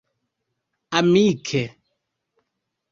amike 0.97 1.63